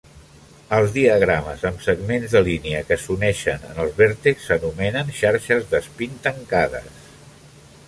[0.77, 7.09] Els diagrames amb segments de línia que s'uneixen en els vèrtexs s'anomenen "xarxes d'espín tancades".